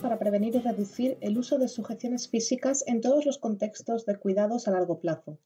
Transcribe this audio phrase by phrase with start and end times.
[0.00, 4.68] para prevenir y reducir el uso de sujeciones físicas en todos los contextos de cuidados
[4.68, 5.38] a largo plazo.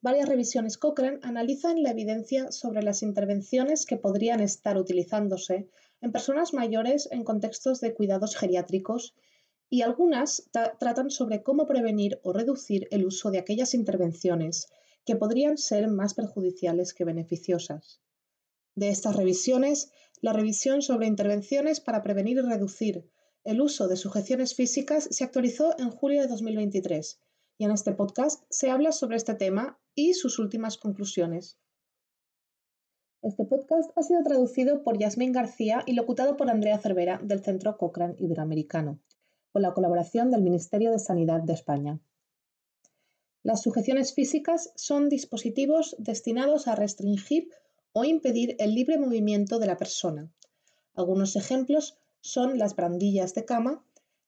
[0.00, 5.66] Varias revisiones Cochrane analizan la evidencia sobre las intervenciones que podrían estar utilizándose
[6.00, 9.16] en personas mayores en contextos de cuidados geriátricos
[9.68, 14.68] y algunas tratan sobre cómo prevenir o reducir el uso de aquellas intervenciones
[15.04, 18.00] que podrían ser más perjudiciales que beneficiosas.
[18.76, 23.10] De estas revisiones, la revisión sobre intervenciones para prevenir y reducir
[23.44, 27.20] el uso de sujeciones físicas se actualizó en julio de 2023
[27.58, 31.58] y en este podcast se habla sobre este tema y sus últimas conclusiones.
[33.20, 37.76] Este podcast ha sido traducido por Yasmín García y locutado por Andrea Cervera del Centro
[37.76, 38.98] Cochrane Iberoamericano,
[39.52, 42.00] con la colaboración del Ministerio de Sanidad de España.
[43.42, 47.50] Las sujeciones físicas son dispositivos destinados a restringir
[47.92, 50.32] o impedir el libre movimiento de la persona.
[50.94, 53.84] Algunos ejemplos son las brandillas de cama,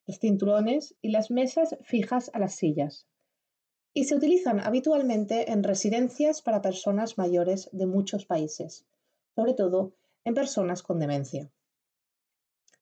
[0.07, 3.07] los cinturones y las mesas fijas a las sillas.
[3.95, 8.85] Y se utilizan habitualmente en residencias para personas mayores de muchos países,
[9.35, 9.95] sobre todo
[10.27, 11.51] en personas con demencia.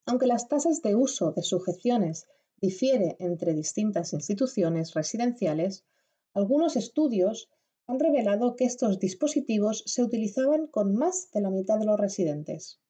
[0.05, 2.27] Aunque las tasas de uso de sujeciones
[2.59, 5.85] difieren entre distintas instituciones residenciales,
[6.33, 7.49] algunos estudios
[7.87, 12.81] han revelado que estos dispositivos se utilizaban con más de la mitad de los residentes.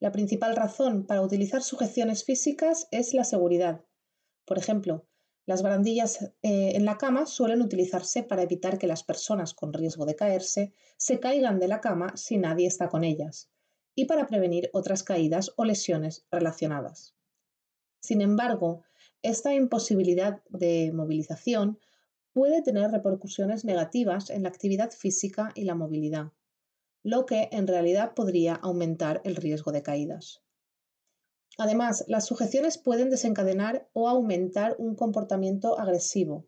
[0.00, 3.84] La principal razón para utilizar sujeciones físicas es la seguridad.
[4.46, 5.06] Por ejemplo,
[5.44, 10.06] las barandillas eh, en la cama suelen utilizarse para evitar que las personas con riesgo
[10.06, 13.50] de caerse se caigan de la cama si nadie está con ellas
[13.94, 17.14] y para prevenir otras caídas o lesiones relacionadas.
[18.00, 18.82] Sin embargo,
[19.20, 21.78] esta imposibilidad de movilización
[22.32, 26.32] puede tener repercusiones negativas en la actividad física y la movilidad,
[27.02, 30.42] lo que en realidad podría aumentar el riesgo de caídas.
[31.58, 36.46] Además, las sujeciones pueden desencadenar o aumentar un comportamiento agresivo.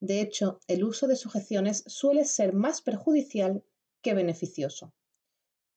[0.00, 3.64] De hecho, el uso de sujeciones suele ser más perjudicial
[4.02, 4.92] que beneficioso.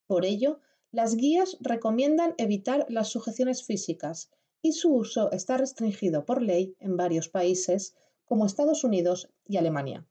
[0.06, 0.60] Por ello,
[0.92, 4.32] las guías recomiendan evitar las sujeciones físicas
[4.62, 7.96] y su uso está restringido por ley en varios países
[8.26, 10.06] como Estados Unidos y Alemania.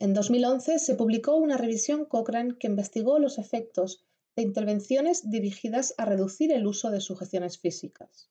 [0.00, 4.02] En 2011 se publicó una revisión Cochrane que investigó los efectos
[4.34, 8.30] de intervenciones dirigidas a reducir el uso de sujeciones físicas.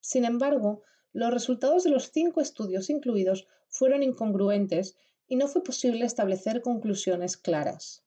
[0.00, 0.82] Sin embargo,
[1.14, 7.38] los resultados de los cinco estudios incluidos fueron incongruentes y no fue posible establecer conclusiones
[7.38, 8.04] claras.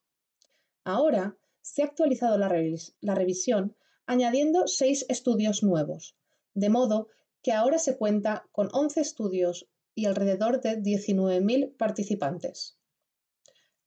[0.84, 2.54] Ahora se ha actualizado la,
[3.02, 3.76] la revisión
[4.06, 6.16] añadiendo seis estudios nuevos,
[6.54, 7.08] de modo
[7.42, 12.78] que ahora se cuenta con 11 estudios y alrededor de 19.000 participantes.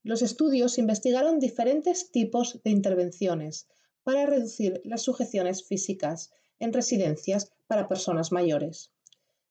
[0.03, 3.69] Los estudios investigaron diferentes tipos de intervenciones
[4.03, 8.91] para reducir las sujeciones físicas en residencias para personas mayores.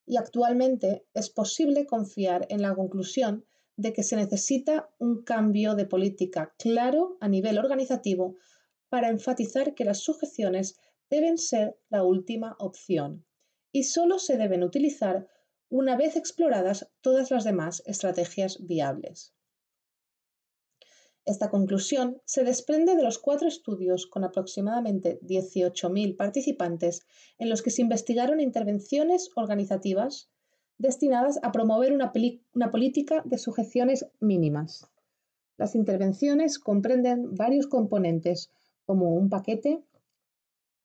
[0.06, 3.46] Y actualmente es posible confiar en la conclusión
[3.78, 8.36] de que se necesita un cambio de política claro a nivel organizativo
[8.90, 10.78] para enfatizar que las sujeciones
[11.10, 13.26] deben ser la última opción
[13.72, 15.28] y solo se deben utilizar
[15.72, 19.34] una vez exploradas todas las demás estrategias viables.
[21.24, 27.70] Esta conclusión se desprende de los cuatro estudios con aproximadamente 18.000 participantes en los que
[27.70, 30.30] se investigaron intervenciones organizativas
[30.78, 32.12] destinadas a promover una,
[32.54, 34.92] una, política de sujeciones mínimas.
[35.58, 38.52] Las intervenciones comprenden varios componentes
[38.84, 39.86] como un paquete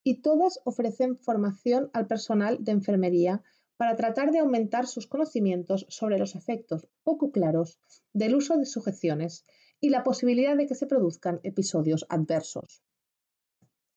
[0.03, 3.43] y todas ofrecen formación al personal de enfermería
[3.77, 7.79] para tratar de aumentar sus conocimientos sobre los efectos poco claros
[8.11, 9.45] del uso de sujeciones
[9.79, 12.83] y la posibilidad de que se produzcan episodios adversos.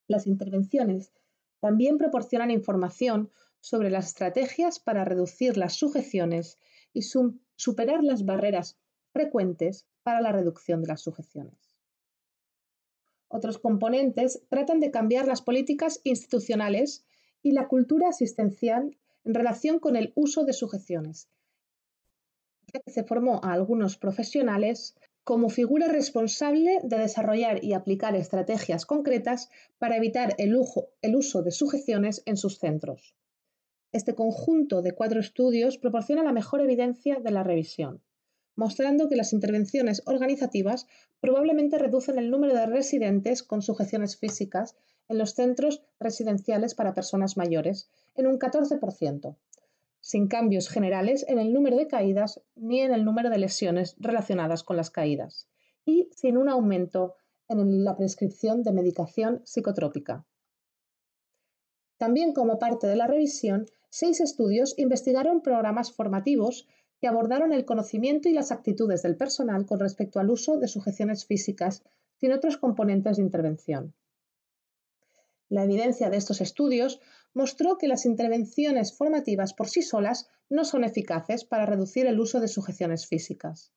[0.06, 1.12] Las intervenciones
[1.60, 3.30] también proporcionan información
[3.60, 6.58] sobre las estrategias para reducir las sujeciones
[6.92, 7.02] y
[7.56, 8.78] superar las barreras
[9.12, 11.76] frecuentes para la reducción de las sujeciones.
[13.28, 17.04] Otros componentes tratan de cambiar las políticas institucionales
[17.42, 21.28] y la cultura asistencial en relación con el uso de sujeciones,
[22.72, 24.94] ya que se formó a algunos profesionales
[25.24, 30.56] como figura responsable de desarrollar y aplicar estrategias concretas para evitar el,
[31.02, 33.14] el uso de sujeciones en sus centros.
[33.92, 38.02] Este conjunto de cuatro estudios proporciona la mejor evidencia de la revisión
[38.60, 40.86] mostrando que las intervenciones organizativas
[41.20, 44.76] probablemente reducen el número de residentes con sujeciones físicas
[45.10, 49.36] en los centros residenciales para personas mayores en un 14%,
[50.00, 54.62] sin cambios generales en el número de caídas ni en el número de lesiones relacionadas
[54.62, 55.48] con las caídas,
[55.84, 57.16] y sin un aumento
[57.48, 60.24] en la prescripción de medicación psicotrópica.
[61.98, 66.68] También como parte de la revisión, seis estudios investigaron programas formativos
[67.00, 71.26] que abordaron el conocimiento y las actitudes del personal con respecto al uso de sujeciones
[71.26, 71.82] físicas
[72.14, 73.92] sin otros componentes de intervención.
[75.50, 77.00] La evidencia de estos estudios
[77.34, 82.38] mostró que las intervenciones formativas por sí solas no son eficaces para reducir el uso
[82.38, 83.72] de sujeciones físicas.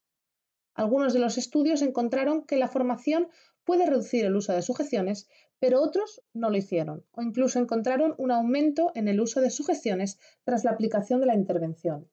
[0.76, 3.28] Algunos de los estudios encontraron que la formación
[3.64, 5.28] puede reducir el uso de sujeciones,
[5.58, 10.20] pero otros no lo hicieron o incluso encontraron un aumento en el uso de sujeciones
[10.44, 12.08] tras la aplicación de la intervención.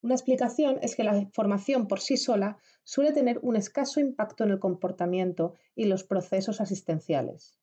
[0.00, 4.50] Una explicación es que la formación por sí sola suele tener un escaso impacto en
[4.50, 7.61] el comportamiento y los procesos asistenciales.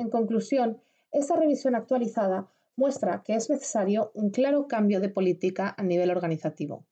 [0.00, 0.80] En conclusión,
[1.12, 6.86] esta revisión actualizada muestra que es necesario un claro cambio de política a nivel organizativo.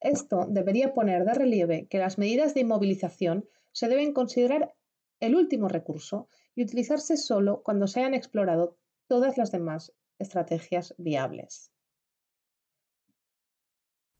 [0.00, 4.74] Esto debería poner de relieve que las medidas de inmovilización se deben considerar
[5.20, 8.78] el último recurso y utilizarse solo cuando se hayan explorado
[9.08, 11.70] todas las demás estrategias viables.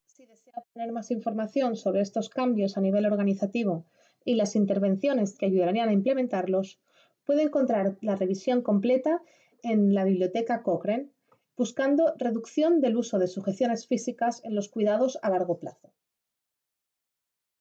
[0.04, 3.86] Si desea obtener más información sobre estos cambios a nivel organizativo
[4.22, 6.78] y las intervenciones que ayudarían a implementarlos,
[7.26, 9.20] puede encontrar la revisión completa
[9.62, 11.10] en la biblioteca Cochrane
[11.56, 15.92] buscando reducción del uso de sujeciones físicas en los cuidados a largo plazo.